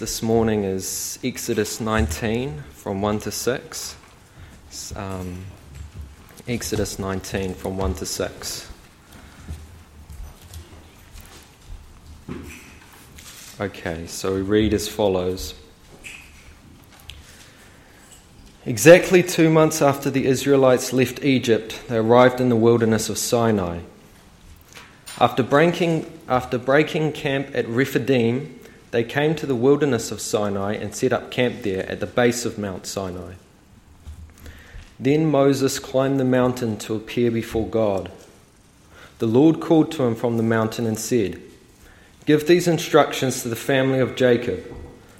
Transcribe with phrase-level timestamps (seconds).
[0.00, 3.96] This morning is Exodus 19 from 1 to 6.
[4.96, 5.44] Um,
[6.48, 8.72] Exodus 19 from 1 to 6.
[13.60, 15.54] Okay, so we read as follows.
[18.66, 23.78] Exactly two months after the Israelites left Egypt, they arrived in the wilderness of Sinai.
[25.20, 28.58] After breaking, after breaking camp at Rephidim,
[28.94, 32.44] they came to the wilderness of Sinai and set up camp there at the base
[32.44, 33.32] of Mount Sinai.
[35.00, 38.12] Then Moses climbed the mountain to appear before God.
[39.18, 41.42] The Lord called to him from the mountain and said,
[42.24, 44.64] Give these instructions to the family of Jacob.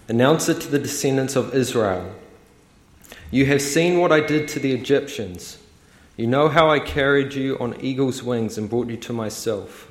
[0.09, 2.15] Announce it to the descendants of Israel.
[3.33, 5.59] You have seen what I did to the Egyptians.
[6.17, 9.91] You know how I carried you on eagle's wings and brought you to myself.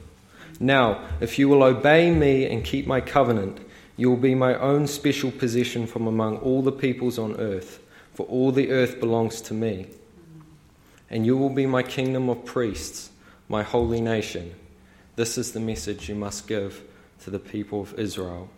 [0.58, 3.60] Now, if you will obey me and keep my covenant,
[3.96, 7.80] you will be my own special possession from among all the peoples on earth,
[8.14, 9.88] for all the earth belongs to me.
[11.10, 13.12] And you will be my kingdom of priests,
[13.48, 14.56] my holy nation.
[15.16, 16.82] This is the message you must give
[17.24, 18.50] to the people of Israel.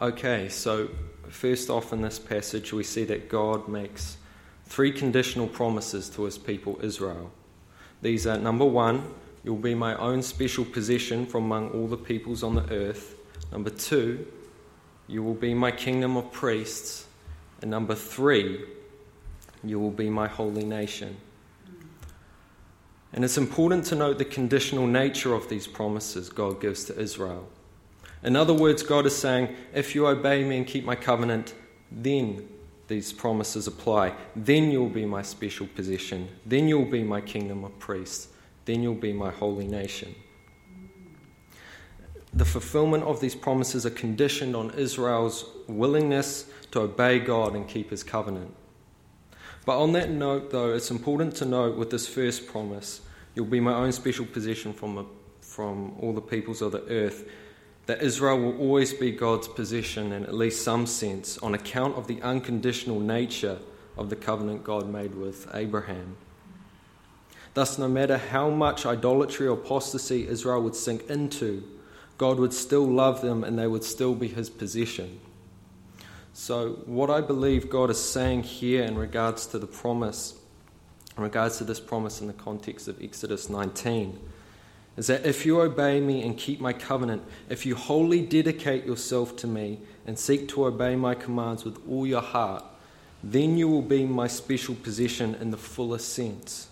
[0.00, 0.88] Okay, so
[1.28, 4.16] first off in this passage, we see that God makes
[4.64, 7.30] three conditional promises to his people Israel.
[8.00, 9.12] These are number one,
[9.44, 13.16] you'll be my own special possession from among all the peoples on the earth.
[13.50, 14.26] Number two,
[15.06, 17.06] you will be my kingdom of priests.
[17.62, 18.64] And number three,
[19.64, 21.16] you will be my holy nation.
[23.12, 27.48] And it's important to note the conditional nature of these promises God gives to Israel.
[28.22, 31.54] In other words, God is saying, if you obey me and keep my covenant,
[31.90, 32.46] then
[32.86, 34.14] these promises apply.
[34.36, 36.28] Then you'll be my special possession.
[36.44, 38.28] Then you'll be my kingdom of priests.
[38.66, 40.14] Then you'll be my holy nation
[42.32, 47.90] the fulfillment of these promises are conditioned on Israel's willingness to obey God and keep
[47.90, 48.54] his covenant.
[49.64, 53.00] But on that note, though, it's important to note with this first promise,
[53.34, 55.06] you'll be my own special possession from,
[55.40, 57.28] from all the peoples of the earth,
[57.86, 62.06] that Israel will always be God's possession in at least some sense on account of
[62.06, 63.58] the unconditional nature
[63.96, 66.16] of the covenant God made with Abraham.
[67.54, 71.64] Thus, no matter how much idolatry or apostasy Israel would sink into,
[72.18, 75.20] God would still love them and they would still be his possession.
[76.32, 80.34] So, what I believe God is saying here in regards to the promise,
[81.16, 84.18] in regards to this promise in the context of Exodus 19,
[84.96, 89.36] is that if you obey me and keep my covenant, if you wholly dedicate yourself
[89.36, 92.64] to me and seek to obey my commands with all your heart,
[93.22, 96.68] then you will be my special possession in the fullest sense.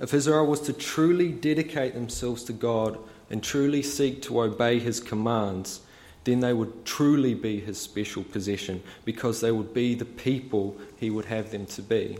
[0.00, 2.98] If Israel was to truly dedicate themselves to God
[3.30, 5.80] and truly seek to obey his commands,
[6.24, 11.10] then they would truly be his special possession because they would be the people he
[11.10, 12.18] would have them to be.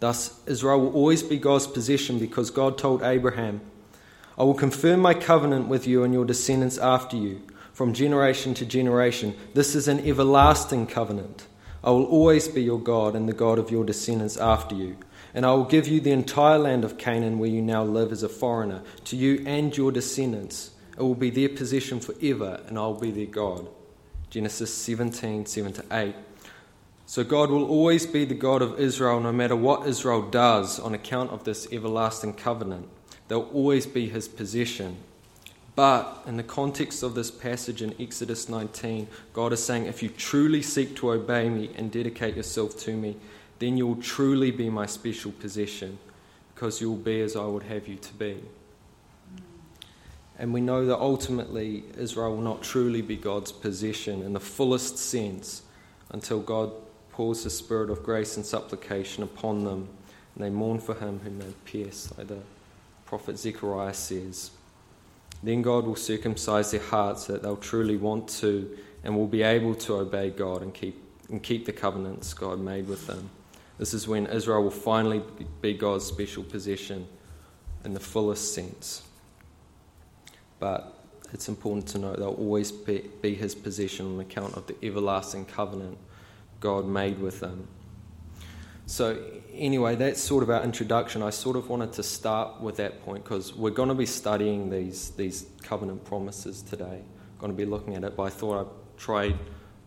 [0.00, 3.60] Thus, Israel will always be God's possession because God told Abraham,
[4.38, 7.42] I will confirm my covenant with you and your descendants after you,
[7.72, 9.36] from generation to generation.
[9.52, 11.46] This is an everlasting covenant.
[11.84, 14.96] I will always be your God and the God of your descendants after you.
[15.34, 18.22] And I will give you the entire land of Canaan where you now live as
[18.22, 20.72] a foreigner, to you and your descendants.
[20.98, 23.68] It will be their possession forever, and I will be their God.
[24.28, 26.14] Genesis 17 7 to 8.
[27.06, 30.94] So God will always be the God of Israel no matter what Israel does on
[30.94, 32.88] account of this everlasting covenant.
[33.26, 34.96] They'll always be his possession.
[35.74, 40.08] But in the context of this passage in Exodus 19, God is saying, if you
[40.08, 43.16] truly seek to obey me and dedicate yourself to me,
[43.60, 45.98] then you will truly be my special possession
[46.54, 48.42] because you will be as I would have you to be.
[50.38, 54.96] And we know that ultimately Israel will not truly be God's possession in the fullest
[54.96, 55.62] sense
[56.10, 56.72] until God
[57.12, 59.88] pours the spirit of grace and supplication upon them
[60.34, 62.38] and they mourn for him whom they pierced, like the
[63.04, 64.50] prophet Zechariah says.
[65.42, 69.42] Then God will circumcise their hearts so that they'll truly want to and will be
[69.42, 73.28] able to obey God and keep, and keep the covenants God made with them.
[73.80, 75.22] This is when Israel will finally
[75.62, 77.08] be God's special possession
[77.82, 79.02] in the fullest sense.
[80.58, 84.76] But it's important to note they'll always be, be his possession on account of the
[84.82, 85.96] everlasting covenant
[86.60, 87.68] God made with them.
[88.84, 89.18] So,
[89.54, 91.22] anyway, that's sort of our introduction.
[91.22, 94.68] I sort of wanted to start with that point because we're going to be studying
[94.68, 97.00] these, these covenant promises today.
[97.38, 99.34] going to be looking at it, but I thought I'd try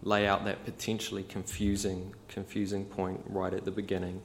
[0.03, 4.21] lay out that potentially confusing, confusing point right at the beginning.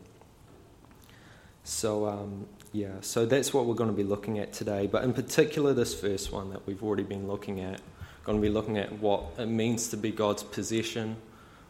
[1.64, 4.86] So, um, yeah, so that's what we're going to be looking at today.
[4.86, 7.80] But in particular, this first one that we've already been looking at,
[8.24, 11.16] going to be looking at what it means to be God's possession,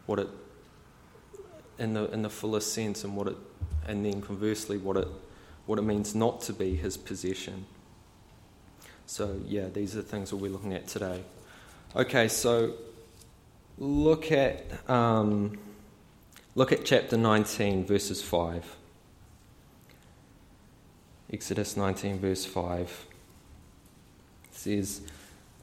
[0.05, 0.27] what it
[1.77, 3.37] in the in the fullest sense, and what it,
[3.87, 5.07] and then conversely, what it
[5.65, 7.65] what it means not to be His possession.
[9.05, 11.23] So yeah, these are the things we'll be looking at today.
[11.95, 12.73] Okay, so
[13.79, 15.57] look at um,
[16.53, 18.75] look at chapter 19, verses 5.
[21.31, 23.05] Exodus 19, verse 5
[24.45, 25.01] it says,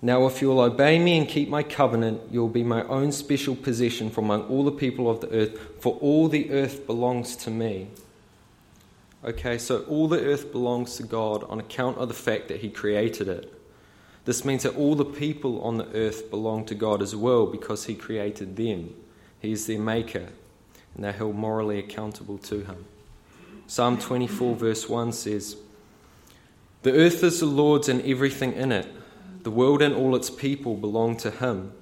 [0.01, 4.11] Now if you'll obey me and keep my covenant, you'll be my own special possession
[4.11, 7.89] from among all the people of the earth, for all the earth belongs to me.
[9.25, 12.71] Okay, so all the earth belongs to God on account of the fact that He
[12.71, 13.56] created it.
[14.27, 17.85] This means that all the people on the earth belong to God as well because
[17.85, 18.93] He created them.
[19.39, 20.27] He is their maker,
[20.95, 22.87] and they're held morally accountable to Him.
[23.69, 25.57] Psalm 24, verse 1 says,
[26.83, 28.89] The earth is the Lord's and everything in it.
[29.45, 31.73] The world and all its people belong to Him.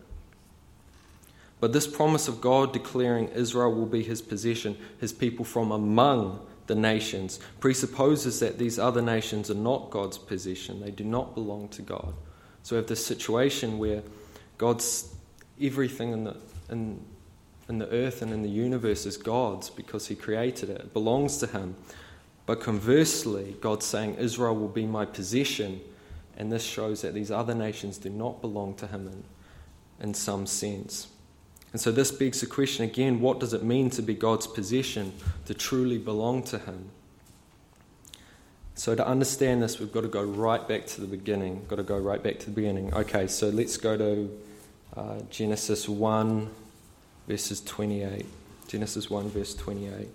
[1.60, 6.44] But this promise of God declaring Israel will be His possession, His people from among
[6.66, 10.82] the nations, presupposes that these other nations are not God's possession.
[10.82, 12.12] They do not belong to God.
[12.64, 14.02] So we have this situation where
[14.56, 15.14] God's
[15.60, 16.36] everything in the,
[16.70, 16.98] in,
[17.68, 20.80] in the earth and in the universe is God's because He created it.
[20.80, 21.76] It belongs to Him.
[22.46, 25.80] But conversely, God's saying, Israel will be my possession.
[26.38, 29.24] And this shows that these other nations do not belong to Him in,
[30.08, 31.08] in some sense.
[31.72, 35.12] And so this begs the question again what does it mean to be God's possession,
[35.44, 36.88] to truly belong to Him?
[38.76, 41.64] So, to understand this, we've got to go right back to the beginning.
[41.68, 42.92] Got to go right back to the beginning.
[42.92, 44.38] Okay, so let's go to
[44.96, 46.50] uh, Genesis 1,
[47.28, 48.26] verses 28.
[48.66, 50.08] Genesis 1, verse 28.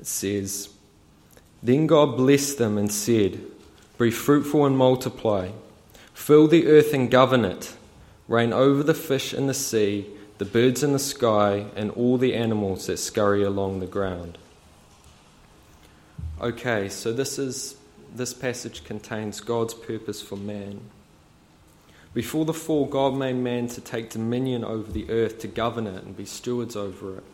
[0.00, 0.70] It says,
[1.62, 3.40] Then God blessed them and said,
[3.98, 5.50] Be fruitful and multiply,
[6.14, 7.74] fill the earth and govern it,
[8.30, 10.06] reign over the fish in the sea,
[10.38, 14.38] the birds in the sky, and all the animals that scurry along the ground.
[16.40, 17.76] Okay, so this is
[18.14, 20.80] this passage contains God's purpose for man.
[22.14, 26.02] Before the fall, God made man to take dominion over the earth, to govern it,
[26.02, 27.24] and be stewards over it.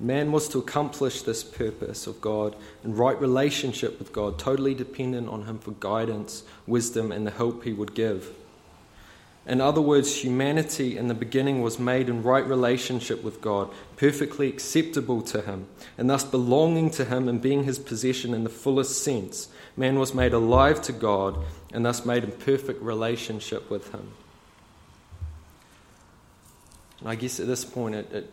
[0.00, 2.54] Man was to accomplish this purpose of God
[2.84, 7.64] in right relationship with God, totally dependent on Him for guidance, wisdom, and the help
[7.64, 8.32] He would give.
[9.48, 14.46] In other words, humanity in the beginning was made in right relationship with God, perfectly
[14.46, 15.66] acceptable to Him,
[15.96, 19.48] and thus belonging to Him and being His possession in the fullest sense.
[19.74, 21.38] Man was made alive to God
[21.72, 24.12] and thus made in perfect relationship with Him.
[27.00, 28.30] And I guess at this point, it, it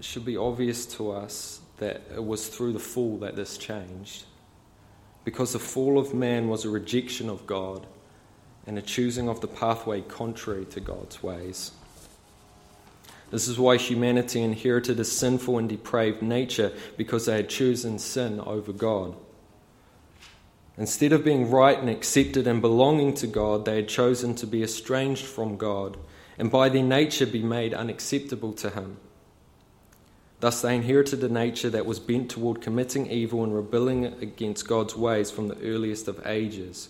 [0.00, 4.24] should be obvious to us that it was through the fall that this changed.
[5.24, 7.86] Because the fall of man was a rejection of God
[8.66, 11.72] and a choosing of the pathway contrary to God's ways.
[13.30, 18.40] This is why humanity inherited a sinful and depraved nature because they had chosen sin
[18.40, 19.16] over God.
[20.76, 24.62] Instead of being right and accepted and belonging to God, they had chosen to be
[24.62, 25.96] estranged from God
[26.38, 28.96] and by their nature be made unacceptable to Him.
[30.40, 34.96] Thus, they inherited a nature that was bent toward committing evil and rebelling against God's
[34.96, 36.88] ways from the earliest of ages.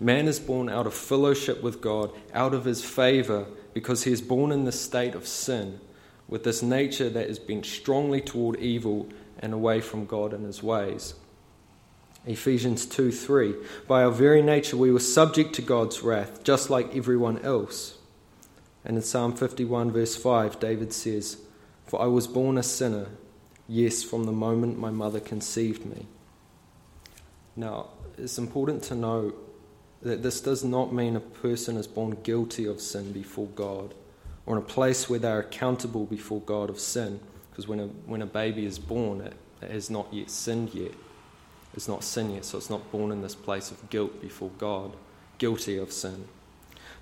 [0.00, 4.22] Man is born out of fellowship with God, out of his favor, because he is
[4.22, 5.80] born in the state of sin,
[6.28, 9.08] with this nature that is bent strongly toward evil
[9.40, 11.14] and away from God and his ways.
[12.26, 13.54] Ephesians 2 3.
[13.86, 17.98] By our very nature, we were subject to God's wrath, just like everyone else.
[18.84, 21.38] And in Psalm 51, verse 5, David says,
[21.86, 23.06] For I was born a sinner,
[23.66, 26.06] yes, from the moment my mother conceived me.
[27.56, 29.34] Now, it's important to know
[30.02, 33.94] that this does not mean a person is born guilty of sin before God
[34.46, 37.20] or in a place where they are accountable before God of sin.
[37.50, 40.92] Because when a, when a baby is born, it, it has not yet sinned yet.
[41.74, 44.92] It's not sin yet, so it's not born in this place of guilt before God,
[45.36, 46.26] guilty of sin.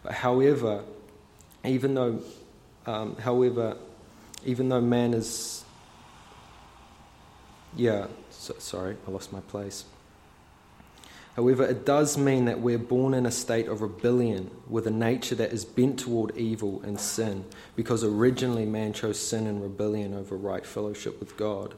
[0.02, 0.82] But however,
[1.64, 2.20] even though,
[2.86, 3.76] um, however,
[4.44, 5.64] even though man is,
[7.76, 9.84] yeah, so, sorry, I lost my place.
[11.36, 15.34] However, it does mean that we're born in a state of rebellion with a nature
[15.34, 17.44] that is bent toward evil and sin,
[17.76, 21.74] because originally man chose sin and rebellion over right fellowship with God.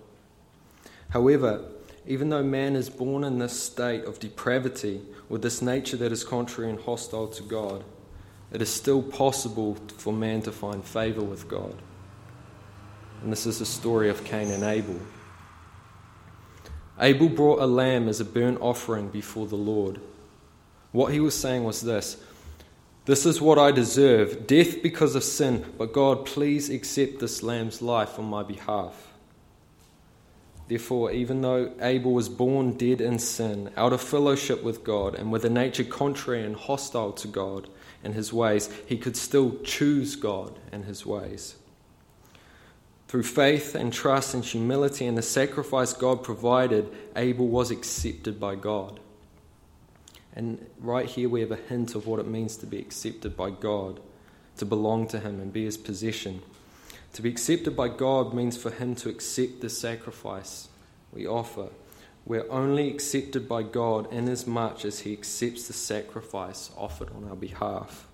[1.10, 1.64] However,
[2.06, 6.22] even though man is born in this state of depravity with this nature that is
[6.22, 7.82] contrary and hostile to God,
[8.52, 11.74] it is still possible for man to find favor with God.
[13.22, 15.00] And this is the story of Cain and Abel.
[17.00, 20.00] Abel brought a lamb as a burnt offering before the Lord.
[20.92, 22.16] What he was saying was this
[23.04, 27.82] This is what I deserve death because of sin, but God, please accept this lamb's
[27.82, 29.08] life on my behalf.
[30.68, 35.32] Therefore, even though Abel was born dead in sin, out of fellowship with God, and
[35.32, 37.68] with a nature contrary and hostile to God
[38.04, 41.56] and his ways, he could still choose God and his ways.
[43.08, 48.54] Through faith and trust and humility and the sacrifice God provided, Abel was accepted by
[48.54, 49.00] God.
[50.34, 53.48] And right here we have a hint of what it means to be accepted by
[53.48, 53.98] God,
[54.58, 56.42] to belong to Him and be His possession.
[57.14, 60.68] To be accepted by God means for Him to accept the sacrifice
[61.10, 61.70] we offer.
[62.26, 68.06] We're only accepted by God inasmuch as He accepts the sacrifice offered on our behalf.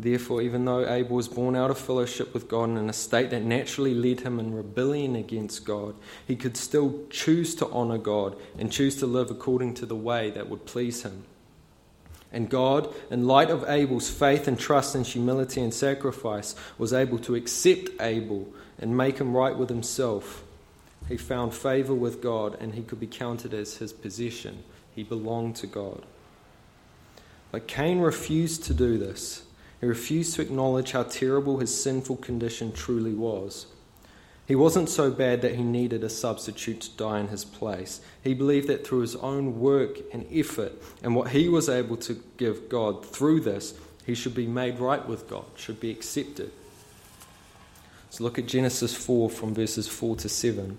[0.00, 3.42] Therefore, even though Abel was born out of fellowship with God in a state that
[3.42, 8.70] naturally led him in rebellion against God, he could still choose to honor God and
[8.70, 11.24] choose to live according to the way that would please him.
[12.30, 17.18] And God, in light of Abel's faith and trust and humility and sacrifice, was able
[17.20, 18.46] to accept Abel
[18.78, 20.44] and make him right with himself.
[21.08, 24.62] He found favor with God and he could be counted as his possession.
[24.94, 26.04] He belonged to God.
[27.50, 29.42] But Cain refused to do this.
[29.80, 33.66] He refused to acknowledge how terrible his sinful condition truly was.
[34.46, 38.00] He wasn't so bad that he needed a substitute to die in his place.
[38.24, 42.22] He believed that through his own work and effort and what he was able to
[42.38, 43.74] give God through this,
[44.06, 46.50] he should be made right with God, should be accepted.
[48.08, 50.78] So look at Genesis 4 from verses 4 to 7.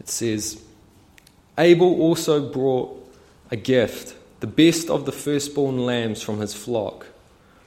[0.00, 0.65] It says,
[1.58, 3.02] Abel also brought
[3.50, 7.06] a gift, the best of the firstborn lambs from his flock.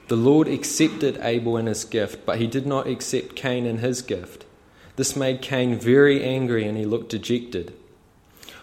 [0.06, 4.00] The Lord accepted Abel and his gift, but he did not accept Cain and his
[4.00, 4.44] gift.
[4.94, 7.72] This made Cain very angry, and he looked dejected.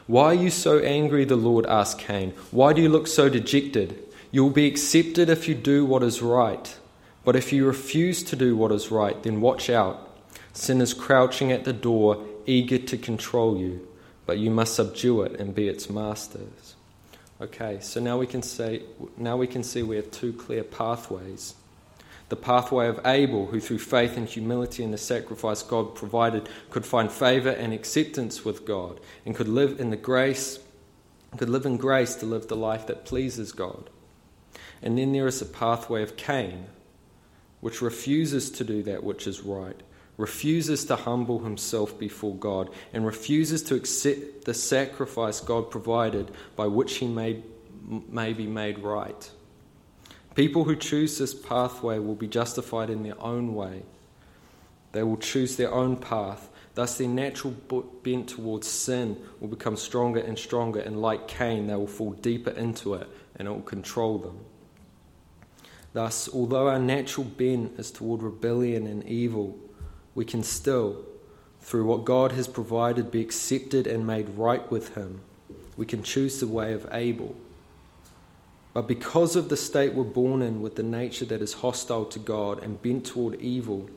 [0.05, 1.25] Why are you so angry?
[1.25, 2.33] The Lord asked Cain.
[2.51, 4.01] Why do you look so dejected?
[4.31, 6.77] You will be accepted if you do what is right.
[7.25, 10.09] But if you refuse to do what is right, then watch out.
[10.53, 13.86] Sin is crouching at the door, eager to control you
[14.27, 16.75] but you must subdue it and be its masters.
[17.41, 18.83] Okay, so now we can say
[19.15, 21.55] now we can see we have two clear pathways.
[22.29, 26.85] The pathway of Abel, who through faith and humility in the sacrifice God provided could
[26.85, 30.59] find favor and acceptance with God and could live in the grace
[31.37, 33.89] could live in grace to live the life that pleases God.
[34.81, 36.65] And then there is the pathway of Cain,
[37.59, 39.79] which refuses to do that which is right
[40.17, 46.67] refuses to humble himself before God, and refuses to accept the sacrifice God provided by
[46.67, 47.43] which he may,
[48.09, 49.31] may be made right.
[50.35, 53.83] People who choose this pathway will be justified in their own way.
[54.91, 56.49] They will choose their own path.
[56.73, 57.53] Thus, their natural
[58.03, 62.51] bent towards sin will become stronger and stronger, and like Cain, they will fall deeper
[62.51, 64.39] into it and it will control them.
[65.93, 69.57] Thus, although our natural bent is toward rebellion and evil,
[70.17, 71.05] we can still,
[71.61, 75.21] through what God has provided, be accepted and made right with Him.
[75.77, 77.35] We can choose the way of Abel.
[78.73, 82.17] But because of the state we're born in with the nature that is hostile to
[82.17, 83.91] God and bent toward evil,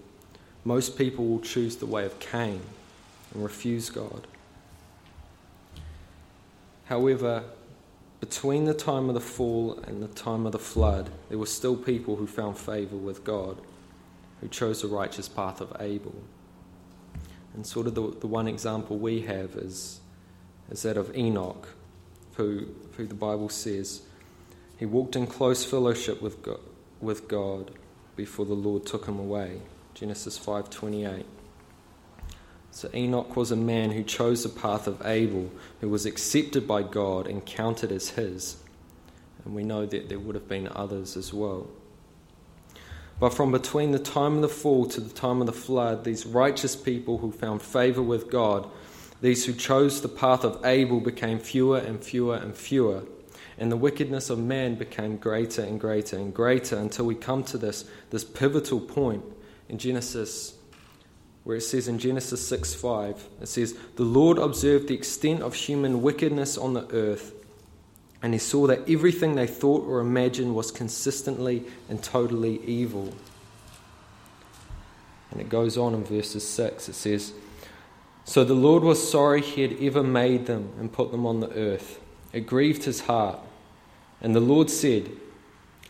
[0.63, 2.61] most people will choose the way of Cain
[3.33, 4.27] and refuse God.
[6.85, 7.45] However,
[8.21, 11.77] between the time of the fall and the time of the flood, there were still
[11.77, 13.57] people who found favor with God
[14.41, 16.15] who chose the righteous path of Abel.
[17.55, 20.01] And sort of the, the one example we have is,
[20.71, 21.69] is that of Enoch,
[22.35, 24.03] who, who the Bible says
[24.81, 26.61] he walked in close fellowship with God,
[27.03, 27.71] with God
[28.17, 29.61] before the Lord took him away.
[29.93, 31.25] Genesis 5:28.
[32.71, 35.51] So Enoch was a man who chose the path of Abel,
[35.83, 38.57] who was accepted by God and counted as his.
[39.45, 41.69] And we know that there would have been others as well.
[43.21, 46.25] But from between the time of the fall to the time of the flood, these
[46.25, 48.69] righteous people who found favor with God,
[49.21, 53.03] these who chose the path of Abel, became fewer and fewer and fewer.
[53.59, 57.59] And the wickedness of man became greater and greater and greater until we come to
[57.59, 59.23] this, this pivotal point
[59.69, 60.55] in Genesis,
[61.45, 65.53] where it says in Genesis 6 5, it says, The Lord observed the extent of
[65.53, 67.35] human wickedness on the earth
[68.23, 73.15] and he saw that everything they thought or imagined was consistently and totally evil.
[75.31, 76.89] And it goes on in verses 6.
[76.89, 77.33] It says,
[78.25, 81.53] So the Lord was sorry he had ever made them and put them on the
[81.53, 82.01] earth.
[82.33, 83.39] It grieved his heart.
[84.21, 85.11] And the Lord said,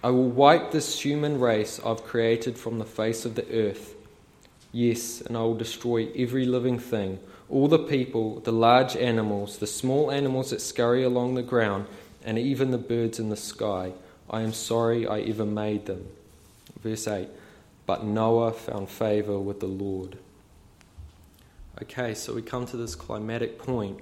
[0.02, 3.94] I will wipe this human race I've created from the face of the earth.
[4.72, 7.18] Yes, and I will destroy every living thing,
[7.48, 11.86] all the people, the large animals, the small animals that scurry along the ground,
[12.24, 13.92] and even the birds in the sky.
[14.28, 16.06] I am sorry I ever made them.
[16.82, 17.28] Verse 8
[17.86, 20.18] But Noah found favor with the Lord.
[21.82, 24.00] Okay, so we come to this climatic point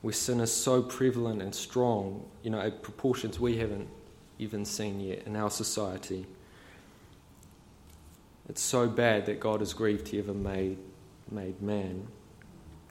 [0.00, 3.88] where sin is so prevalent and strong, you know, at proportions we haven't
[4.38, 6.26] even seen yet in our society.
[8.48, 10.78] It's so bad that God is grieved he ever made,
[11.30, 12.06] made man.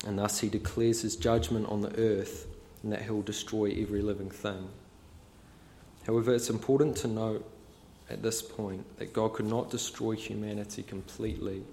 [0.05, 2.45] And thus he declares his judgment on the earth
[2.83, 4.69] and that he'll destroy every living thing.
[6.05, 7.49] However, it's important to note
[8.09, 11.63] at this point that God could not destroy humanity completely.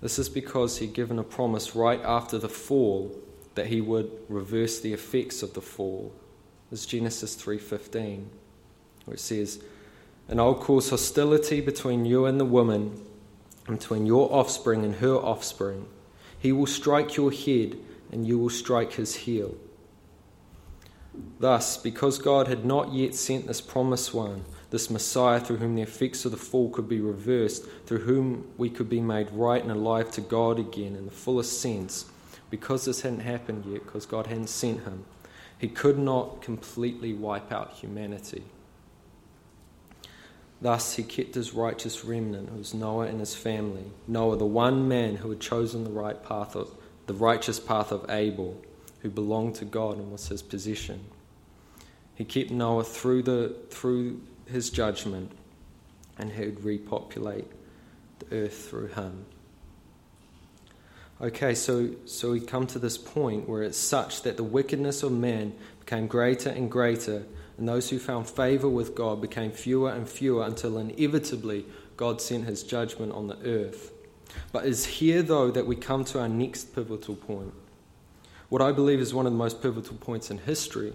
[0.00, 3.14] This is because he'd given a promise right after the fall
[3.54, 6.12] that he would reverse the effects of the fall.
[6.70, 8.30] This Genesis 3:15,
[9.04, 9.60] where it says,
[10.28, 13.00] "And I'll cause hostility between you and the woman,
[13.66, 15.86] and between your offspring and her offspring.
[16.38, 17.78] He will strike your head,
[18.14, 19.54] and you will strike his heel."
[21.38, 25.82] Thus, because God had not yet sent this promised one, this Messiah through whom the
[25.82, 29.70] effects of the fall could be reversed, through whom we could be made right and
[29.70, 32.06] alive to God again in the fullest sense,
[32.50, 35.04] because this hadn't happened yet, because God hadn't sent him,
[35.58, 38.44] he could not completely wipe out humanity.
[40.60, 43.92] Thus, he kept his righteous remnant, who was Noah and his family.
[44.08, 46.74] Noah, the one man who had chosen the right path of
[47.06, 48.60] the righteous path of Abel,
[49.00, 51.04] who belonged to God and was his possession.
[52.14, 55.32] He kept Noah through the through his judgment,
[56.18, 57.46] and he would repopulate
[58.20, 59.26] the earth through him.
[61.20, 65.12] Okay, so, so we come to this point where it's such that the wickedness of
[65.12, 67.24] man became greater and greater,
[67.56, 72.44] and those who found favor with God became fewer and fewer until inevitably God sent
[72.44, 73.93] his judgment on the earth.
[74.52, 77.52] But it's here, though, that we come to our next pivotal point.
[78.48, 80.92] What I believe is one of the most pivotal points in history.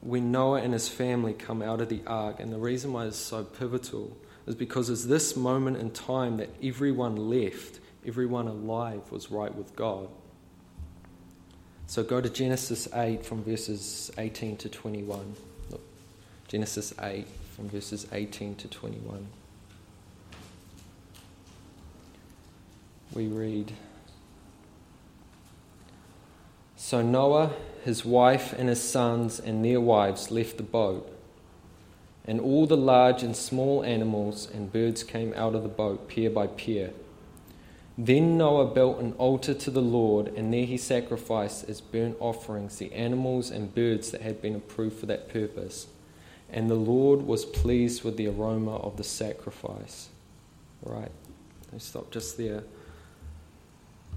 [0.00, 3.16] When Noah and his family come out of the ark, and the reason why it's
[3.16, 9.30] so pivotal is because it's this moment in time that everyone left everyone alive was
[9.30, 10.08] right with God.
[11.88, 15.34] So go to Genesis 8 from verses 18 to 21.
[15.70, 15.82] Look,
[16.48, 19.26] Genesis 8 from verses 18 to 21.
[23.16, 23.72] We read
[26.76, 31.10] So Noah, his wife, and his sons and their wives left the boat.
[32.26, 36.28] And all the large and small animals and birds came out of the boat, pair
[36.28, 36.90] by pair
[37.98, 42.76] then Noah built an altar to the Lord, and there he sacrificed as burnt offerings
[42.76, 45.86] the animals and birds that had been approved for that purpose.
[46.50, 50.10] And the Lord was pleased with the aroma of the sacrifice.
[50.82, 51.10] Right,
[51.74, 52.64] I stop just there.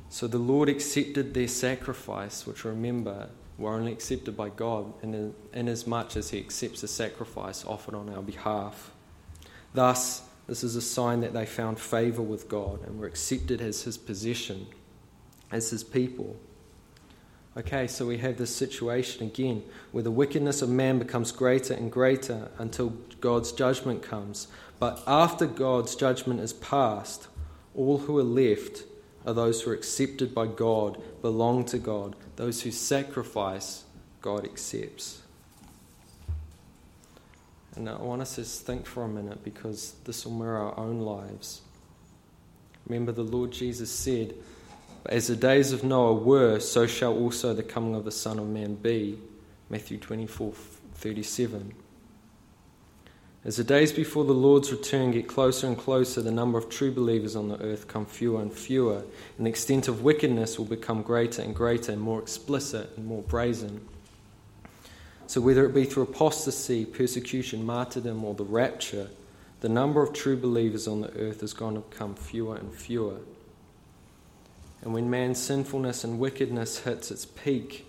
[0.09, 5.85] So the Lord accepted their sacrifice, which remember were only accepted by God in, as
[5.85, 8.91] much as He accepts the sacrifice offered on our behalf.
[9.73, 13.83] Thus, this is a sign that they found favor with God and were accepted as
[13.83, 14.65] his possession,
[15.51, 16.37] as his people.
[17.55, 21.91] Okay, so we have this situation again where the wickedness of man becomes greater and
[21.91, 22.89] greater until
[23.21, 24.47] God's judgment comes.
[24.79, 27.27] But after God's judgment is passed,
[27.75, 28.83] all who are left
[29.29, 33.83] are those who are accepted by God, belong to God, those who sacrifice,
[34.21, 35.21] God accepts.
[37.75, 40.99] And I want us to think for a minute because this will mirror our own
[40.99, 41.61] lives.
[42.87, 44.33] Remember, the Lord Jesus said,
[45.05, 48.47] As the days of Noah were, so shall also the coming of the Son of
[48.47, 49.19] Man be.
[49.69, 50.53] Matthew 24
[50.95, 51.73] 37.
[53.49, 56.91] As the days before the Lord's return get closer and closer, the number of true
[56.91, 59.01] believers on the earth come fewer and fewer,
[59.37, 63.23] and the extent of wickedness will become greater and greater, and more explicit and more
[63.23, 63.81] brazen.
[65.25, 69.09] So, whether it be through apostasy, persecution, martyrdom, or the rapture,
[69.61, 73.17] the number of true believers on the earth is going to become fewer and fewer.
[74.83, 77.87] And when man's sinfulness and wickedness hits its peak,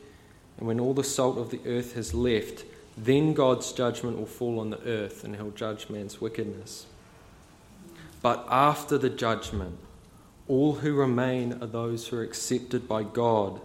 [0.56, 2.64] and when all the salt of the earth has left,
[2.96, 6.86] then God's judgment will fall on the earth and he'll judge man's wickedness.
[8.22, 9.78] But after the judgment,
[10.48, 13.60] all who remain are those who are accepted by God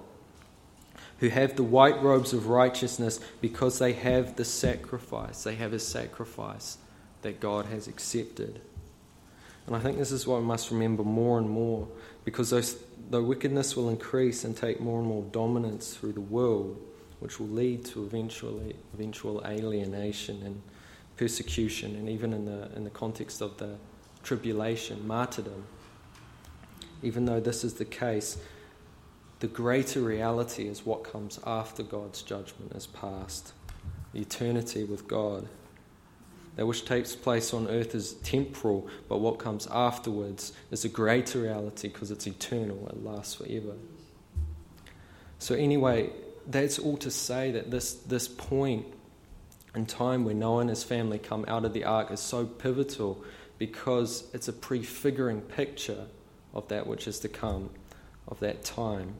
[1.19, 5.43] who have the white robes of righteousness because they have the sacrifice.
[5.43, 6.77] They have a sacrifice
[7.21, 8.61] that God has accepted.
[9.65, 11.88] And I think this is what we must remember more and more
[12.25, 12.77] because those,
[13.09, 16.79] the wickedness will increase and take more and more dominance through the world.
[17.19, 20.62] Which will lead to eventually eventual alienation and
[21.17, 23.75] persecution, and even in the in the context of the
[24.23, 25.65] tribulation, martyrdom.
[27.04, 28.38] Even though this is the case,
[29.39, 33.54] the greater reality is what comes after God's judgment is past,
[34.13, 35.47] eternity with God.
[36.56, 41.41] That which takes place on earth is temporal, but what comes afterwards is a greater
[41.41, 43.73] reality because it's eternal, it lasts forever.
[45.38, 46.12] So, anyway,
[46.47, 48.86] that's all to say that this, this point
[49.75, 53.23] in time where Noah and his family come out of the ark is so pivotal
[53.58, 56.05] because it's a prefiguring picture
[56.53, 57.69] of that which is to come,
[58.27, 59.15] of that time.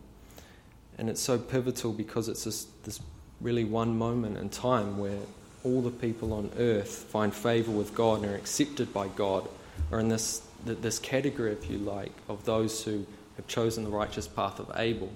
[0.98, 3.00] And it's so pivotal because it's this, this
[3.42, 5.20] really one moment in time where
[5.64, 9.48] all the people on earth find favor with God and are accepted by God,
[9.92, 14.28] or in this, this category, if you like, of those who have chosen the righteous
[14.28, 15.12] path of Abel.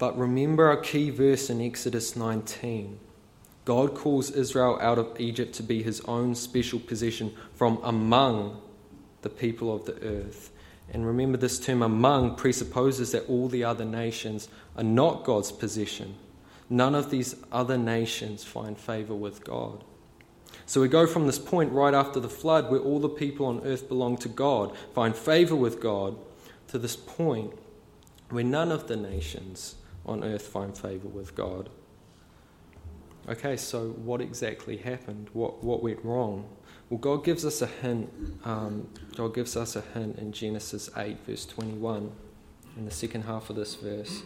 [0.00, 2.98] But remember a key verse in Exodus 19.
[3.66, 8.62] God calls Israel out of Egypt to be his own special possession from among
[9.20, 10.52] the people of the earth.
[10.90, 16.14] And remember, this term among presupposes that all the other nations are not God's possession.
[16.70, 19.84] None of these other nations find favor with God.
[20.64, 23.60] So we go from this point right after the flood, where all the people on
[23.66, 26.16] earth belong to God, find favor with God,
[26.68, 27.52] to this point
[28.30, 29.74] where none of the nations
[30.06, 31.68] on earth find favor with God.
[33.28, 35.28] Okay, so what exactly happened?
[35.32, 36.48] What, what went wrong?
[36.88, 38.10] Well, God gives us a hint.
[38.44, 42.10] Um, God gives us a hint in Genesis 8, verse 21,
[42.76, 44.22] in the second half of this verse.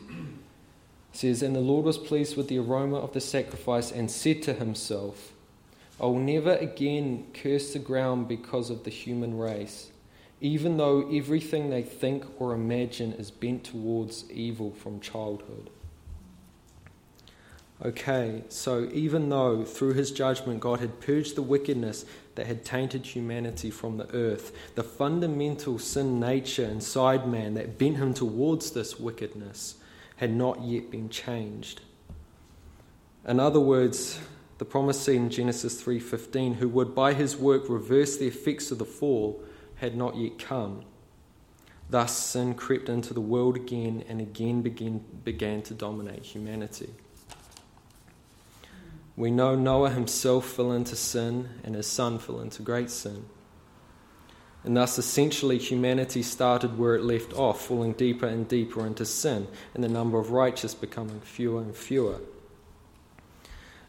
[1.13, 4.43] It says, And the Lord was pleased with the aroma of the sacrifice and said
[4.45, 5.33] to himself,
[6.01, 9.91] I will never again curse the ground because of the human race
[10.41, 15.71] even though everything they think or imagine is bent towards evil from childhood.
[17.85, 23.05] Okay, so even though through his judgment God had purged the wickedness that had tainted
[23.05, 28.99] humanity from the earth, the fundamental sin nature inside man that bent him towards this
[28.99, 29.77] wickedness
[30.17, 31.81] had not yet been changed.
[33.27, 34.21] In other words,
[34.59, 38.79] the promise seen in Genesis 3:15, who would by his work reverse the effects of
[38.79, 39.43] the fall,
[39.85, 40.83] had not yet come.
[41.91, 46.91] Thus, sin crept into the world again and again began, began to dominate humanity.
[49.17, 53.27] We know Noah himself fell into sin and his son fell into great sin.
[54.65, 59.47] And thus, essentially, humanity started where it left off, falling deeper and deeper into sin,
[59.75, 62.21] and the number of righteous becoming fewer and fewer.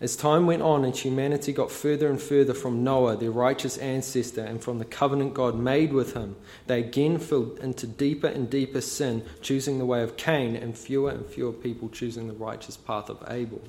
[0.01, 4.41] As time went on and humanity got further and further from Noah, their righteous ancestor,
[4.41, 6.35] and from the covenant God made with him,
[6.67, 11.11] they again fell into deeper and deeper sin, choosing the way of Cain, and fewer
[11.11, 13.61] and fewer people choosing the righteous path of Abel.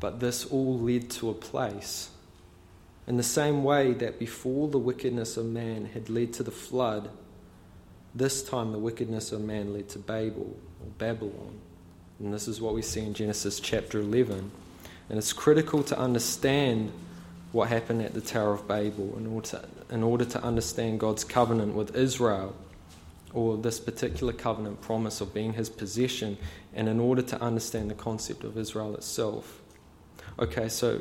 [0.00, 2.10] But this all led to a place.
[3.06, 7.10] In the same way that before the wickedness of man had led to the flood,
[8.14, 11.58] this time the wickedness of man led to Babel or Babylon.
[12.20, 14.50] And this is what we see in Genesis chapter 11.
[15.08, 16.92] And it's critical to understand
[17.52, 21.24] what happened at the Tower of Babel in order to, in order to understand God's
[21.24, 22.54] covenant with Israel,
[23.32, 26.36] or this particular covenant promise of being his possession,
[26.74, 29.62] and in order to understand the concept of Israel itself.
[30.38, 31.00] Okay, so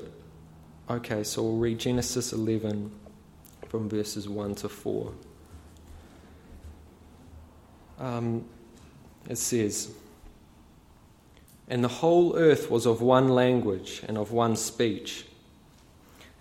[0.89, 2.91] okay, so we'll read Genesis 11
[3.67, 5.13] from verses 1 to 4.
[7.99, 8.45] Um,
[9.29, 9.91] it says,
[11.69, 15.25] and the whole earth was of one language and of one speech.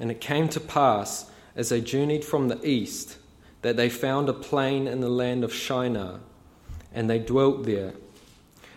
[0.01, 3.19] And it came to pass, as they journeyed from the east,
[3.63, 6.21] that they found a plain in the land of Shinar,
[6.95, 7.93] and they dwelt there.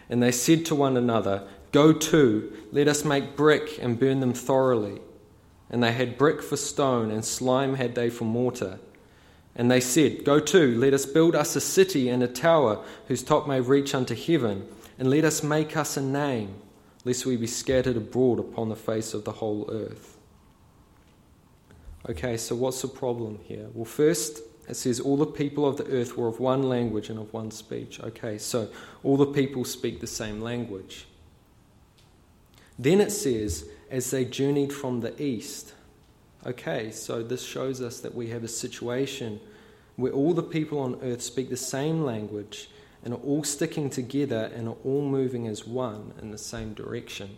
[0.10, 4.34] And they said to one another, Go to, let us make brick and burn them
[4.34, 5.00] thoroughly.
[5.70, 8.80] And they had brick for stone, and slime had they for mortar.
[9.56, 13.24] And they said, Go to, let us build us a city and a tower whose
[13.24, 14.68] top may reach unto heaven
[15.02, 16.54] and let us make us a name,
[17.06, 20.16] lest we be scattered abroad upon the face of the whole earth.
[22.08, 23.66] Okay, so what's the problem here?
[23.74, 27.18] Well, first, it says all the people of the earth were of one language and
[27.18, 28.00] of one speech.
[28.00, 28.70] Okay, so
[29.02, 31.08] all the people speak the same language.
[32.78, 35.74] Then it says, as they journeyed from the east.
[36.46, 39.40] Okay, so this shows us that we have a situation
[39.96, 42.70] where all the people on earth speak the same language
[43.04, 47.38] and are all sticking together and are all moving as one in the same direction.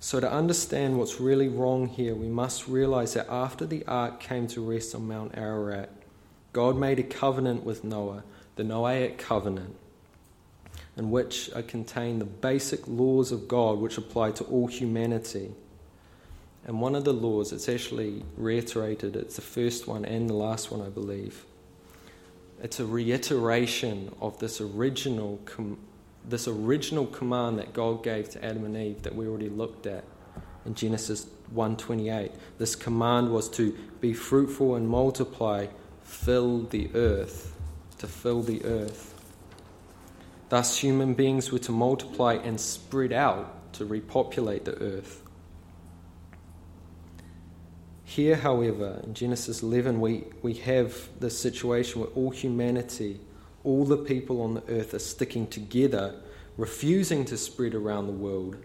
[0.00, 4.46] So, to understand what's really wrong here, we must realize that after the ark came
[4.48, 5.90] to rest on Mount Ararat,
[6.52, 8.22] God made a covenant with Noah
[8.58, 9.76] the Noahic covenant,
[10.96, 15.52] in which are contained the basic laws of God which apply to all humanity.
[16.66, 20.72] And one of the laws, it's actually reiterated, it's the first one and the last
[20.72, 21.44] one, I believe.
[22.62, 25.78] It's a reiteration of this original, com-
[26.28, 30.04] this original command that God gave to Adam and Eve that we already looked at
[30.66, 32.32] in Genesis 1:28.
[32.58, 35.68] This command was to be fruitful and multiply,
[36.02, 37.54] fill the earth,
[37.98, 39.14] to fill the earth.
[40.48, 45.22] Thus human beings were to multiply and spread out to repopulate the earth.
[48.08, 53.20] Here, however, in Genesis 11, we, we have this situation where all humanity,
[53.64, 56.14] all the people on the earth are sticking together,
[56.56, 58.56] refusing to spread around the world,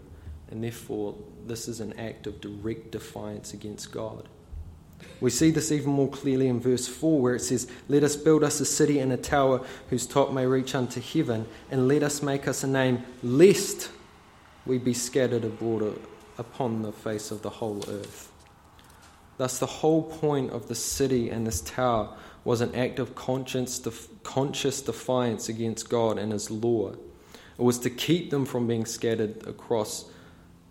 [0.50, 1.14] and therefore
[1.46, 4.30] this is an act of direct defiance against God.
[5.20, 8.44] We see this even more clearly in verse 4, where it says, Let us build
[8.44, 12.22] us a city and a tower whose top may reach unto heaven, and let us
[12.22, 13.90] make us a name, lest
[14.64, 16.00] we be scattered abroad
[16.38, 18.30] upon the face of the whole earth.
[19.36, 23.80] Thus, the whole point of the city and this tower was an act of conscious,
[24.22, 26.92] conscious defiance against God and His law.
[27.58, 30.06] It was to keep them from being scattered across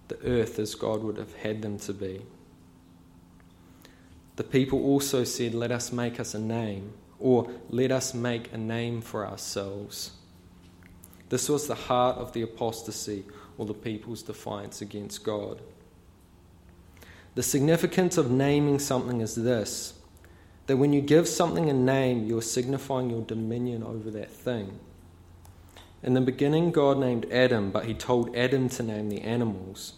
[0.07, 2.21] the earth as God would have had them to be.
[4.35, 8.57] The people also said, Let us make us a name, or let us make a
[8.57, 10.11] name for ourselves.
[11.29, 13.23] This was the heart of the apostasy,
[13.57, 15.61] or the people's defiance against God.
[17.35, 19.93] The significance of naming something is this
[20.65, 24.79] that when you give something a name, you're signifying your dominion over that thing.
[26.01, 29.93] In the beginning, God named Adam, but he told Adam to name the animals.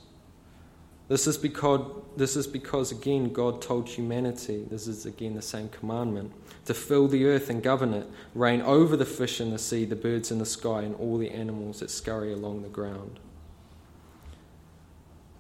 [1.08, 5.70] This is because, this is because, again, God told humanity, this is again the same
[5.70, 6.32] commandment,
[6.66, 9.96] to fill the earth and govern it, reign over the fish in the sea, the
[9.96, 13.20] birds in the sky, and all the animals that scurry along the ground.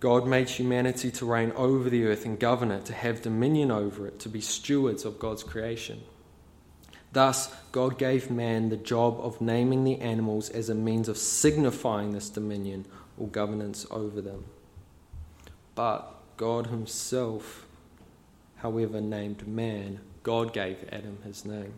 [0.05, 4.05] God made humanity to reign over the earth and govern it, to have dominion over
[4.05, 6.03] it, to be stewards of God's creation.
[7.11, 12.11] Thus, God gave man the job of naming the animals as a means of signifying
[12.11, 12.85] this dominion
[13.17, 14.45] or governance over them.
[15.73, 17.65] But God Himself,
[18.57, 21.73] however, named man, God gave Adam his name.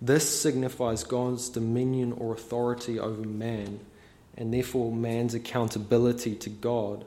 [0.00, 3.80] This signifies God's dominion or authority over man,
[4.36, 7.04] and therefore man's accountability to God.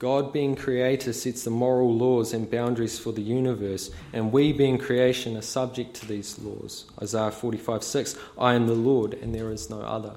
[0.00, 4.78] God, being creator, sets the moral laws and boundaries for the universe, and we, being
[4.78, 6.86] creation, are subject to these laws.
[7.02, 10.14] Isaiah 45 6 I am the Lord, and there is no other.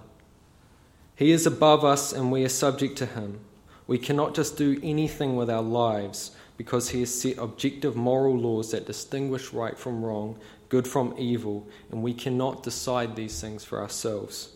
[1.16, 3.42] He is above us and we are subject to him.
[3.86, 8.72] We cannot just do anything with our lives because he has set objective moral laws
[8.72, 13.82] that distinguish right from wrong, good from evil, and we cannot decide these things for
[13.82, 14.54] ourselves.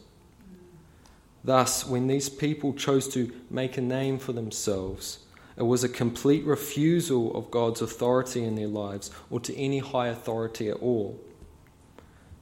[1.44, 5.20] Thus, when these people chose to make a name for themselves,
[5.56, 10.08] it was a complete refusal of God's authority in their lives or to any high
[10.08, 11.20] authority at all.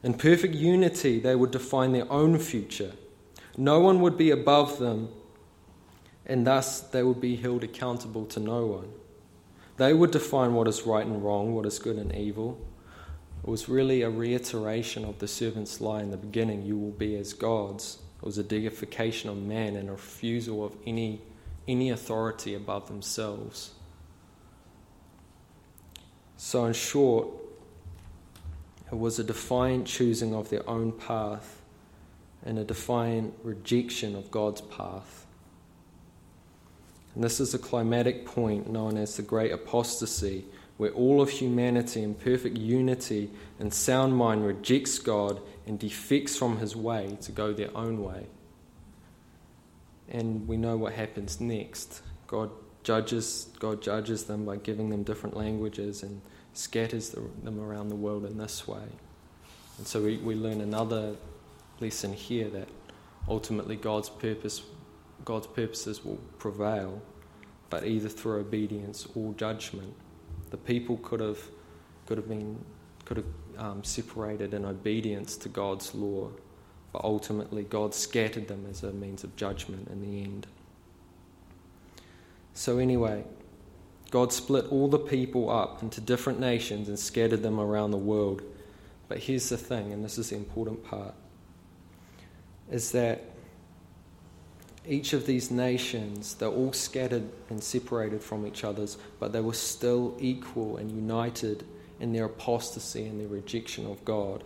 [0.03, 2.93] In perfect unity, they would define their own future
[3.57, 5.09] no one would be above them,
[6.25, 8.89] and thus they would be held accountable to no one.
[9.77, 12.59] They would define what is right and wrong, what is good and evil.
[13.43, 17.15] It was really a reiteration of the servant's lie in the beginning you will be
[17.15, 17.99] as gods.
[18.25, 21.21] It was a deification of man and a refusal of any,
[21.67, 23.75] any authority above themselves.
[26.35, 27.27] So, in short,
[28.91, 31.61] it was a defiant choosing of their own path
[32.43, 35.27] and a defiant rejection of God's path.
[37.13, 40.45] And this is a climatic point known as the Great Apostasy,
[40.77, 46.57] where all of humanity in perfect unity and sound mind rejects God and defects from
[46.57, 48.27] his way to go their own way.
[50.09, 52.01] And we know what happens next.
[52.27, 52.51] God
[52.83, 56.21] judges, God judges them by giving them different languages and
[56.53, 58.87] scatters them around the world in this way.
[59.77, 61.15] And so we, we learn another
[61.79, 62.69] lesson here that
[63.27, 64.61] ultimately God's purpose,
[65.25, 67.01] God's purposes will prevail,
[67.69, 69.93] but either through obedience or judgment.
[70.51, 71.39] The people could have
[72.05, 72.63] could have been
[73.03, 73.25] could have
[73.57, 76.29] um, separated in obedience to God's law,
[76.91, 80.47] but ultimately God scattered them as a means of judgment in the end.
[82.53, 83.23] So anyway,
[84.11, 88.41] God split all the people up into different nations and scattered them around the world.
[89.07, 91.13] But here's the thing, and this is the important part
[92.71, 93.23] is that
[94.87, 98.87] each of these nations, they're all scattered and separated from each other,
[99.19, 101.63] but they were still equal and united
[101.99, 104.43] and their apostasy and their rejection of God.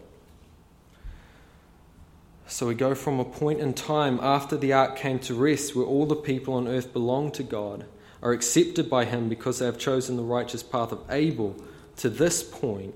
[2.48, 5.86] So we go from a point in time after the ark came to rest where
[5.86, 7.86] all the people on earth belong to God,
[8.22, 11.56] are accepted by Him because they have chosen the righteous path of Abel,
[11.98, 12.96] to this point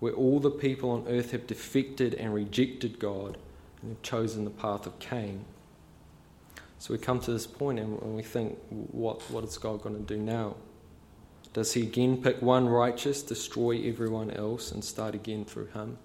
[0.00, 3.38] where all the people on earth have defected and rejected God
[3.80, 5.44] and have chosen the path of Cain.
[6.78, 10.02] So we come to this point and we think, what, what is God going to
[10.02, 10.56] do now?
[11.54, 15.96] Does He again pick one righteous, destroy everyone else, and start again through Him?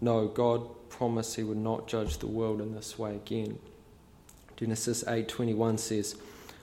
[0.00, 3.58] No, God promised he would not judge the world in this way again.
[4.56, 6.16] Genesis 8:21 says,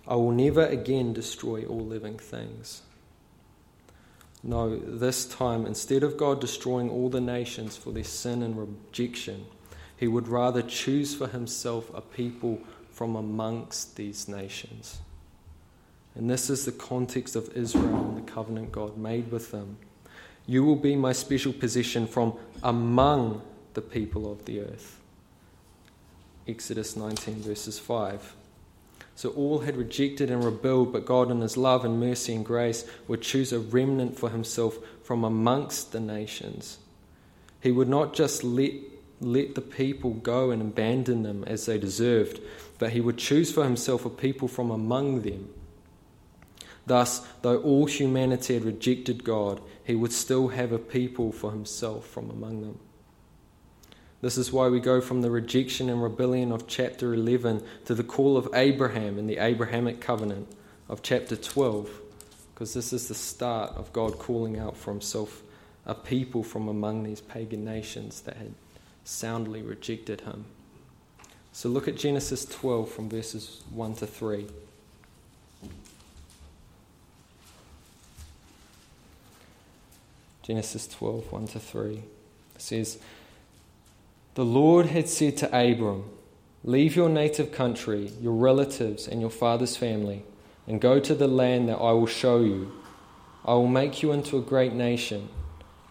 [0.07, 2.83] "I will never again destroy all living things."
[4.43, 9.47] No, this time instead of God destroying all the nations for their sin and rejection,
[9.95, 12.59] he would rather choose for himself a people
[12.91, 14.99] from amongst these nations.
[16.17, 19.77] And this is the context of Israel and the covenant God made with them.
[20.47, 23.43] You will be my special possession from among
[23.75, 24.99] the people of the earth.
[26.47, 28.33] Exodus 19, verses 5.
[29.13, 32.85] So all had rejected and rebelled, but God, in His love and mercy and grace,
[33.07, 36.79] would choose a remnant for Himself from amongst the nations.
[37.61, 38.71] He would not just let,
[39.19, 42.39] let the people go and abandon them as they deserved,
[42.79, 45.49] but He would choose for Himself a people from among them
[46.87, 52.07] Thus, though all humanity had rejected God, he would still have a people for himself
[52.07, 52.79] from among them.
[54.21, 58.05] This is why we go from the rejection and rebellion of chapter 11 to the
[58.05, 60.47] call of Abraham in the Abrahamic covenant
[60.87, 61.89] of chapter 12,
[62.53, 65.43] because this is the start of God calling out for himself
[65.85, 68.53] a people from among these pagan nations that had
[69.03, 70.45] soundly rejected him.
[71.51, 74.47] So look at Genesis 12 from verses 1 to 3.
[80.47, 81.95] Genesis 12, 1 to 3.
[81.95, 82.03] It
[82.57, 82.99] says,
[84.35, 86.09] The Lord had said to Abram,
[86.63, 90.23] Leave your native country, your relatives, and your father's family,
[90.65, 92.71] and go to the land that I will show you.
[93.43, 95.27] I will make you into a great nation.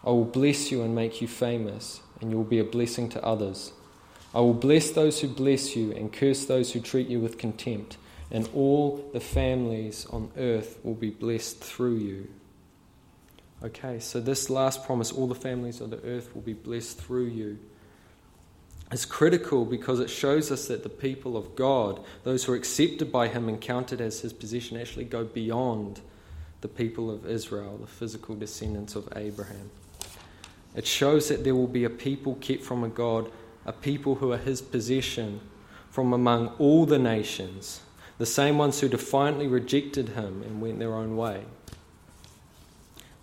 [0.03, 3.23] I will bless you and make you famous, and you will be a blessing to
[3.23, 3.75] others.
[4.35, 7.99] I will bless those who bless you, and curse those who treat you with contempt,
[8.31, 12.29] and all the families on earth will be blessed through you.
[13.66, 17.26] Okay, so this last promise, all the families of the earth will be blessed through
[17.26, 17.59] you,
[18.92, 23.11] is critical because it shows us that the people of God, those who are accepted
[23.11, 26.00] by Him and counted as His possession, actually go beyond
[26.61, 29.72] the people of Israel, the physical descendants of Abraham.
[30.76, 33.29] It shows that there will be a people kept from a God,
[33.64, 35.40] a people who are His possession
[35.90, 37.81] from among all the nations,
[38.18, 41.42] the same ones who defiantly rejected Him and went their own way.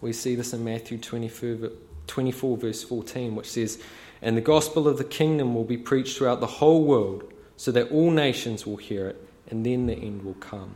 [0.03, 1.71] We see this in Matthew 24,
[2.07, 3.81] 24, verse 14, which says,
[4.21, 7.89] And the gospel of the kingdom will be preached throughout the whole world, so that
[7.89, 10.75] all nations will hear it, and then the end will come.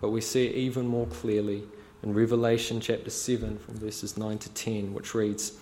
[0.00, 1.64] But we see it even more clearly
[2.04, 5.54] in Revelation chapter 7, from verses 9 to 10, which reads,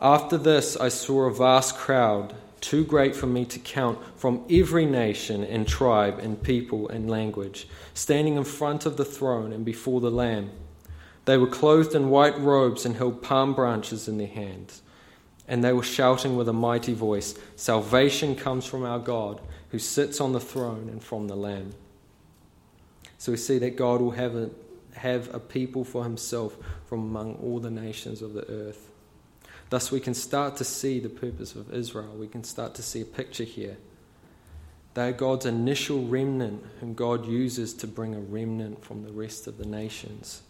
[0.00, 4.84] After this I saw a vast crowd, too great for me to count, from every
[4.84, 10.00] nation and tribe and people and language, standing in front of the throne and before
[10.00, 10.50] the Lamb.
[11.28, 14.80] They were clothed in white robes and held palm branches in their hands.
[15.46, 20.22] And they were shouting with a mighty voice Salvation comes from our God, who sits
[20.22, 21.74] on the throne and from the Lamb.
[23.18, 24.48] So we see that God will have a,
[24.94, 28.88] have a people for himself from among all the nations of the earth.
[29.68, 32.14] Thus, we can start to see the purpose of Israel.
[32.16, 33.76] We can start to see a picture here.
[34.94, 39.46] They are God's initial remnant, whom God uses to bring a remnant from the rest
[39.46, 40.40] of the nations.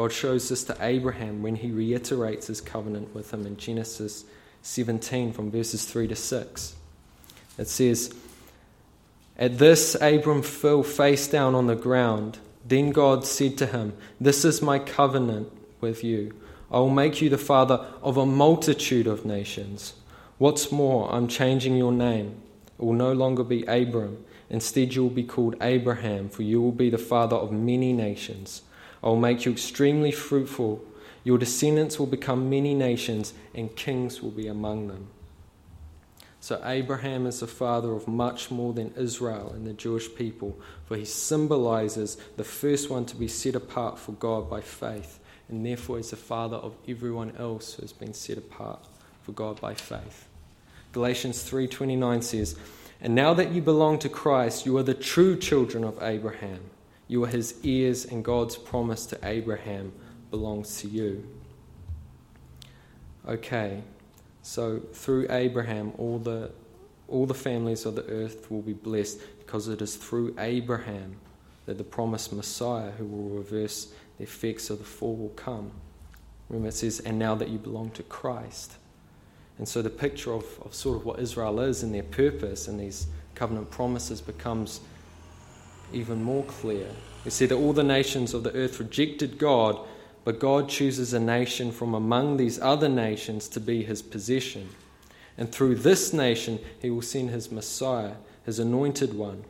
[0.00, 4.24] God shows this to Abraham when he reiterates his covenant with him in Genesis
[4.62, 6.74] 17 from verses 3 to 6.
[7.58, 8.14] It says,
[9.36, 12.38] At this, Abram fell face down on the ground.
[12.64, 16.32] Then God said to him, This is my covenant with you.
[16.72, 19.92] I will make you the father of a multitude of nations.
[20.38, 22.40] What's more, I'm changing your name.
[22.78, 24.24] It will no longer be Abram.
[24.48, 28.62] Instead, you will be called Abraham, for you will be the father of many nations.
[29.02, 30.84] I will make you extremely fruitful.
[31.24, 35.08] Your descendants will become many nations, and kings will be among them.
[36.42, 40.96] So, Abraham is the father of much more than Israel and the Jewish people, for
[40.96, 45.20] he symbolizes the first one to be set apart for God by faith,
[45.50, 48.86] and therefore is the father of everyone else who has been set apart
[49.22, 50.26] for God by faith.
[50.92, 52.56] Galatians 3:29 says,
[53.02, 56.69] "And now that you belong to Christ, you are the true children of Abraham."
[57.10, 59.92] You are his heirs and God's promise to Abraham
[60.30, 61.26] belongs to you.
[63.26, 63.82] Okay,
[64.42, 66.52] so through Abraham, all the,
[67.08, 71.16] all the families of the earth will be blessed because it is through Abraham
[71.66, 75.72] that the promised Messiah who will reverse the effects of the fall will come.
[76.48, 78.76] Remember, it says, and now that you belong to Christ.
[79.58, 82.78] And so the picture of, of sort of what Israel is and their purpose and
[82.78, 84.78] these covenant promises becomes
[85.92, 86.86] even more clear.
[87.24, 89.78] We see that all the nations of the earth rejected God,
[90.24, 94.68] but God chooses a nation from among these other nations to be his possession.
[95.36, 98.14] And through this nation, he will send his Messiah,
[98.44, 99.44] his anointed one.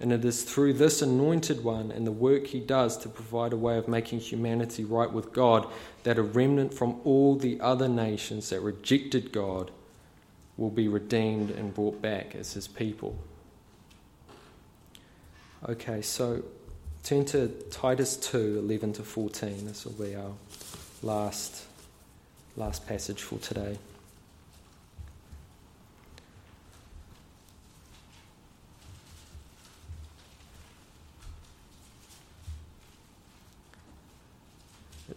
[0.00, 3.56] And it is through this anointed one and the work he does to provide a
[3.56, 5.66] way of making humanity right with God
[6.04, 9.70] that a remnant from all the other nations that rejected God
[10.56, 13.18] will be redeemed and brought back as his people.
[15.68, 16.42] Okay, so
[17.04, 19.66] turn to Titus 2 11 to 14.
[19.66, 20.32] This will be our
[21.02, 21.64] last,
[22.56, 23.78] last passage for today.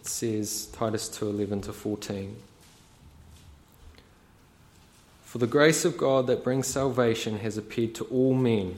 [0.03, 2.35] it says Titus 2:11 to 14
[5.23, 8.77] For the grace of God that brings salvation has appeared to all men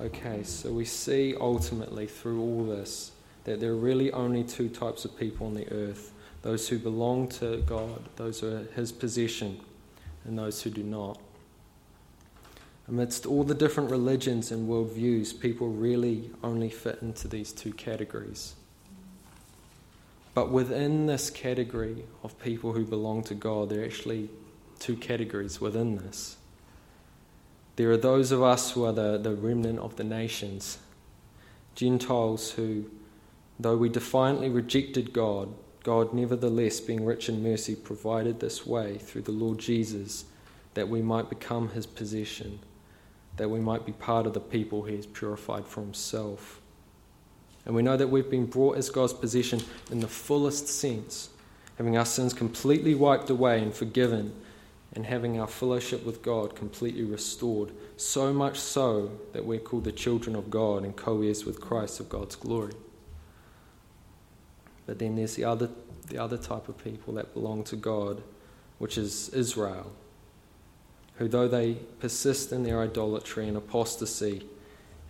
[0.00, 3.12] Okay, so we see ultimately through all this
[3.44, 7.28] that there are really only two types of people on the earth those who belong
[7.28, 9.60] to God, those who are his possession,
[10.24, 11.20] and those who do not.
[12.86, 18.54] Amidst all the different religions and worldviews, people really only fit into these two categories.
[20.32, 24.30] But within this category of people who belong to God, there are actually
[24.78, 26.37] two categories within this.
[27.78, 30.78] There are those of us who are the, the remnant of the nations,
[31.76, 32.90] Gentiles who,
[33.60, 35.54] though we defiantly rejected God,
[35.84, 40.24] God, nevertheless, being rich in mercy, provided this way through the Lord Jesus
[40.74, 42.58] that we might become his possession,
[43.36, 46.60] that we might be part of the people he has purified for himself.
[47.64, 49.60] And we know that we've been brought as God's possession
[49.92, 51.30] in the fullest sense,
[51.76, 54.34] having our sins completely wiped away and forgiven,
[54.94, 59.92] and having our fellowship with God completely restored, so much so that we're called the
[59.92, 62.72] children of God and co heirs with Christ of God's glory.
[64.86, 65.68] But then there's the other,
[66.06, 68.22] the other type of people that belong to God,
[68.78, 69.92] which is Israel,
[71.16, 74.46] who, though they persist in their idolatry and apostasy,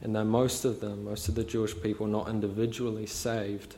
[0.02, 3.76] and though most of them, most of the Jewish people, not individually saved,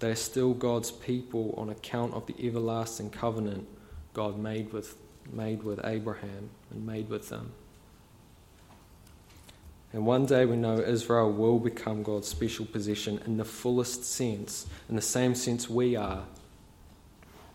[0.00, 3.66] they are still God's people on account of the everlasting covenant
[4.14, 4.96] God made with,
[5.32, 7.52] made with Abraham and made with them.
[9.92, 14.66] And one day we know Israel will become God's special possession in the fullest sense,
[14.88, 16.22] in the same sense we are,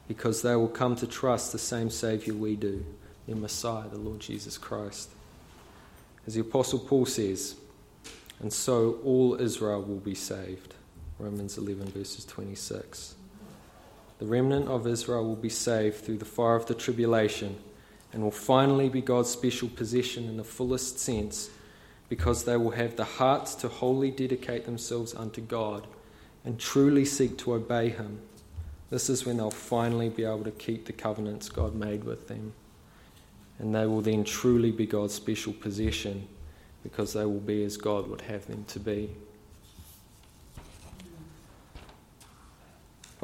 [0.07, 2.85] because they will come to trust the same Saviour we do,
[3.25, 5.09] their Messiah, the Lord Jesus Christ.
[6.27, 7.55] As the Apostle Paul says,
[8.41, 10.73] and so all Israel will be saved.
[11.17, 13.15] Romans 11, verses 26.
[14.19, 17.57] The remnant of Israel will be saved through the fire of the tribulation
[18.15, 21.49] and will finally be God's special possession in the fullest sense
[22.07, 25.85] because they will have the hearts to wholly dedicate themselves unto God
[26.45, 28.21] and truly seek to obey Him.
[28.89, 32.53] This is when they'll finally be able to keep the covenants God made with them.
[33.59, 36.29] And they will then truly be God's special possession
[36.83, 39.09] because they will be as God would have them to be.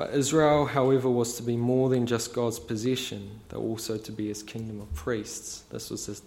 [0.02, 4.30] But Israel, however, was to be more than just God's possession, though also to be
[4.30, 5.60] his kingdom of priests.
[5.70, 6.20] This was the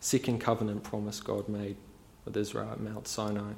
[0.00, 1.76] second covenant promise God made
[2.24, 3.52] with Israel at Mount Sinai.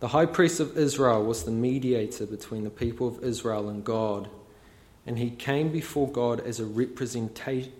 [0.00, 4.28] The high priest of Israel was the mediator between the people of Israel and God,
[5.06, 7.70] and he came before God as a representative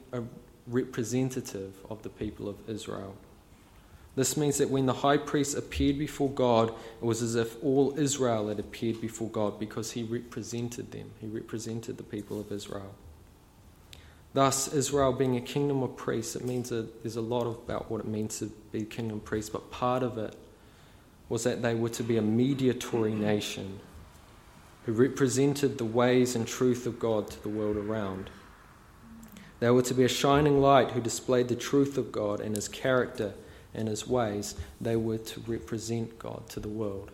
[1.90, 3.16] of the people of Israel.
[4.14, 6.68] This means that when the high priest appeared before God,
[7.00, 11.12] it was as if all Israel had appeared before God because he represented them.
[11.20, 12.94] He represented the people of Israel.
[14.34, 18.00] Thus, Israel being a kingdom of priests, it means that there's a lot about what
[18.00, 20.34] it means to be a kingdom priests, but part of it
[21.28, 23.80] was that they were to be a mediatory nation.
[24.84, 28.30] who represented the ways and truth of God to the world around.
[29.60, 32.66] They were to be a shining light who displayed the truth of God and his
[32.66, 33.34] character
[33.74, 34.54] and his ways.
[34.80, 37.10] They were to represent God to the world.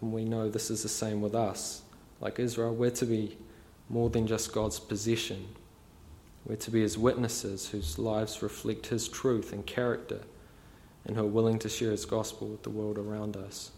[0.00, 1.82] And we know this is the same with us.
[2.20, 3.36] Like Israel, we're to be
[3.88, 5.46] more than just God's possession.
[6.44, 10.20] We're to be his witnesses whose lives reflect his truth and character
[11.04, 13.70] and who are willing to share his gospel with the world around us.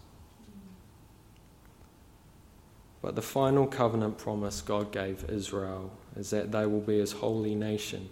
[3.00, 7.54] But the final covenant promise God gave Israel is that they will be his holy
[7.54, 8.08] nation.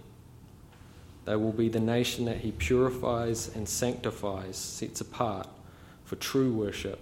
[1.26, 5.48] They will be the nation that he purifies and sanctifies, sets apart
[6.04, 7.00] for true worship,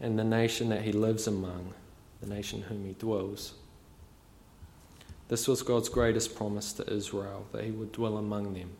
[0.00, 1.72] and the nation that he lives among,
[2.20, 3.54] the nation whom he dwells.
[5.28, 8.70] This was God's greatest promise to Israel, that he would dwell among them.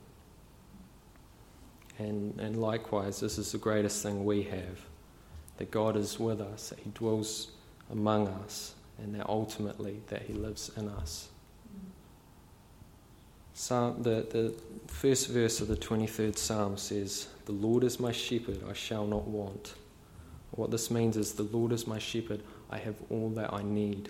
[1.98, 4.80] And, and likewise, this is the greatest thing we have
[5.58, 7.52] that God is with us, that He dwells
[7.90, 11.28] among us, and that ultimately that He lives in us.
[13.54, 14.54] Psalm, the, the
[14.86, 19.26] first verse of the 23rd Psalm says, The Lord is my shepherd, I shall not
[19.26, 19.74] want.
[20.52, 24.08] What this means is, The Lord is my shepherd, I have all that I need.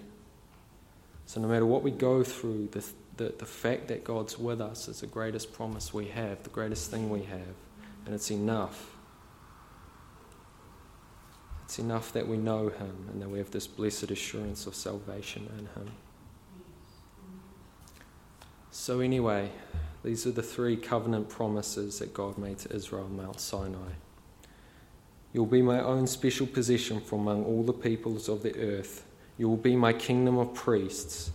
[1.26, 2.84] So, no matter what we go through, the,
[3.16, 6.90] the, the fact that God's with us is the greatest promise we have, the greatest
[6.90, 7.55] thing we have,
[8.07, 8.90] and it's enough.
[11.64, 15.49] It's enough that we know Him and that we have this blessed assurance of salvation
[15.59, 15.93] in Him.
[18.75, 19.51] So, anyway,
[20.03, 23.93] these are the three covenant promises that God made to Israel on Mount Sinai.
[25.35, 29.05] You'll be my own special possession from among all the peoples of the earth.
[29.37, 31.31] You will be my kingdom of priests,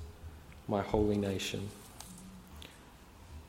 [0.67, 1.69] my holy nation.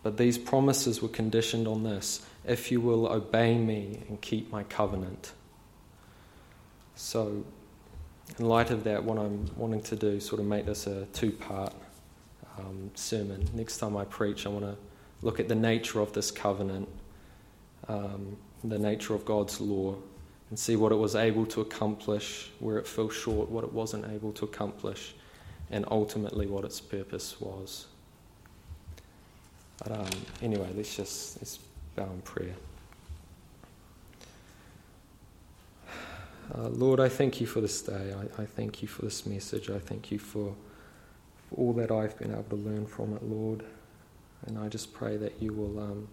[0.02, 4.64] But these promises were conditioned on this if you will obey me and keep my
[4.64, 5.32] covenant.
[6.94, 7.42] So,
[8.38, 11.30] in light of that, what I'm wanting to do, sort of make this a two
[11.32, 11.72] part
[12.58, 13.48] um, sermon.
[13.54, 14.76] Next time I preach, I want to
[15.22, 16.88] look at the nature of this covenant,
[17.88, 19.94] um, the nature of God's law,
[20.50, 24.06] and see what it was able to accomplish, where it fell short, what it wasn't
[24.10, 25.14] able to accomplish,
[25.70, 27.86] and ultimately what its purpose was.
[29.78, 30.10] But um,
[30.42, 31.58] anyway, let's just let's
[31.94, 32.54] bow in prayer.
[36.54, 38.14] Uh, Lord, I thank you for this day.
[38.14, 39.68] I, I, thank you for this message.
[39.68, 40.54] I thank you for,
[41.48, 43.64] for, all that I've been able to learn from it, Lord.
[44.46, 46.08] And I just pray that you will um,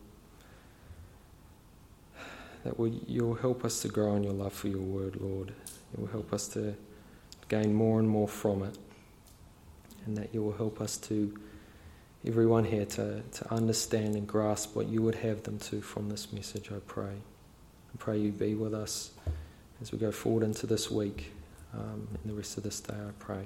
[2.63, 5.49] that will, you'll help us to grow in your love for your word, Lord.
[5.95, 6.75] You will help us to
[7.47, 8.77] gain more and more from it,
[10.05, 11.39] and that you will help us to
[12.25, 16.33] everyone here to, to understand and grasp what you would have them to from this
[16.33, 16.71] message.
[16.71, 17.13] I pray.
[17.13, 19.11] I pray you be with us
[19.79, 21.31] as we go forward into this week
[21.73, 23.45] um, and the rest of this day, I pray.